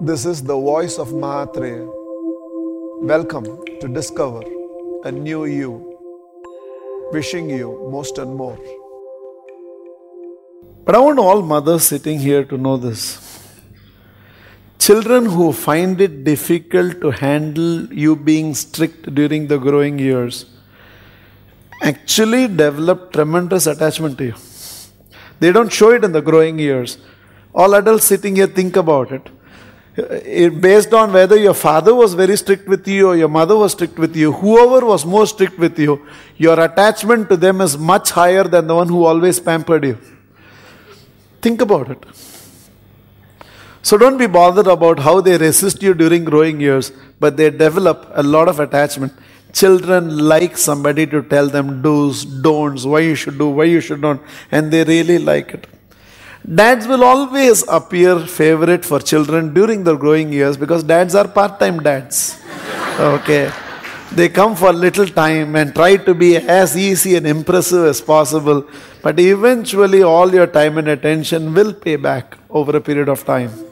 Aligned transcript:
This 0.00 0.24
is 0.24 0.44
the 0.44 0.54
voice 0.54 0.96
of 0.96 1.08
Mahatria. 1.08 1.84
Welcome 3.02 3.46
to 3.80 3.88
discover 3.88 4.42
a 5.02 5.10
new 5.10 5.44
you. 5.44 5.98
Wishing 7.10 7.50
you 7.50 7.88
most 7.90 8.18
and 8.18 8.36
more. 8.36 8.56
But 10.84 10.94
I 10.94 11.00
want 11.00 11.18
all 11.18 11.42
mothers 11.42 11.82
sitting 11.82 12.20
here 12.20 12.44
to 12.44 12.56
know 12.56 12.76
this. 12.76 13.18
Children 14.78 15.26
who 15.26 15.52
find 15.52 16.00
it 16.00 16.22
difficult 16.22 17.00
to 17.00 17.10
handle 17.10 17.92
you 17.92 18.14
being 18.14 18.54
strict 18.54 19.12
during 19.16 19.48
the 19.48 19.58
growing 19.58 19.98
years 19.98 20.46
actually 21.82 22.46
develop 22.46 23.12
tremendous 23.12 23.66
attachment 23.66 24.16
to 24.18 24.26
you. 24.26 24.34
They 25.40 25.50
don't 25.50 25.72
show 25.72 25.90
it 25.90 26.04
in 26.04 26.12
the 26.12 26.22
growing 26.22 26.60
years. 26.60 26.98
All 27.52 27.74
adults 27.74 28.04
sitting 28.04 28.36
here 28.36 28.46
think 28.46 28.76
about 28.76 29.10
it. 29.10 29.28
Uh, 29.98 30.20
it. 30.24 30.60
Based 30.60 30.94
on 30.94 31.12
whether 31.12 31.36
your 31.36 31.54
father 31.54 31.94
was 31.94 32.14
very 32.14 32.36
strict 32.36 32.68
with 32.68 32.86
you 32.86 33.08
or 33.08 33.16
your 33.16 33.28
mother 33.28 33.56
was 33.56 33.72
strict 33.72 33.98
with 33.98 34.14
you, 34.14 34.32
whoever 34.32 34.86
was 34.86 35.04
more 35.04 35.26
strict 35.26 35.58
with 35.58 35.78
you, 35.78 36.06
your 36.36 36.60
attachment 36.60 37.28
to 37.28 37.36
them 37.36 37.60
is 37.60 37.76
much 37.76 38.10
higher 38.10 38.44
than 38.44 38.66
the 38.68 38.74
one 38.74 38.88
who 38.88 39.04
always 39.04 39.40
pampered 39.40 39.84
you. 39.84 39.98
Think 41.42 41.60
about 41.60 41.90
it. 41.90 42.04
So 43.82 43.96
don't 43.96 44.18
be 44.18 44.26
bothered 44.26 44.66
about 44.66 44.98
how 45.00 45.20
they 45.20 45.36
resist 45.38 45.82
you 45.82 45.94
during 45.94 46.24
growing 46.24 46.60
years, 46.60 46.92
but 47.18 47.36
they 47.36 47.50
develop 47.50 48.10
a 48.14 48.22
lot 48.22 48.48
of 48.48 48.60
attachment. 48.60 49.12
Children 49.52 50.28
like 50.28 50.58
somebody 50.58 51.06
to 51.06 51.22
tell 51.22 51.48
them 51.48 51.80
do's, 51.80 52.24
don'ts, 52.24 52.84
why 52.84 53.00
you 53.00 53.14
should 53.14 53.38
do, 53.38 53.48
why 53.48 53.64
you 53.64 53.80
should 53.80 54.00
not, 54.00 54.20
and 54.52 54.70
they 54.70 54.84
really 54.84 55.18
like 55.18 55.54
it. 55.54 55.66
Dads 56.54 56.86
will 56.86 57.04
always 57.04 57.62
appear 57.68 58.20
favorite 58.20 58.82
for 58.82 59.00
children 59.00 59.52
during 59.52 59.84
their 59.84 59.96
growing 59.96 60.32
years 60.32 60.56
because 60.56 60.82
dads 60.82 61.14
are 61.14 61.28
part 61.28 61.60
time 61.60 61.80
dads. 61.80 62.40
Okay. 62.98 63.52
They 64.12 64.30
come 64.30 64.56
for 64.56 64.72
little 64.72 65.06
time 65.06 65.54
and 65.56 65.74
try 65.74 65.98
to 65.98 66.14
be 66.14 66.38
as 66.38 66.74
easy 66.74 67.16
and 67.16 67.26
impressive 67.26 67.84
as 67.84 68.00
possible, 68.00 68.66
but 69.02 69.20
eventually 69.20 70.02
all 70.02 70.32
your 70.32 70.46
time 70.46 70.78
and 70.78 70.88
attention 70.88 71.52
will 71.52 71.74
pay 71.74 71.96
back 71.96 72.38
over 72.48 72.74
a 72.78 72.80
period 72.80 73.10
of 73.10 73.26
time. 73.26 73.67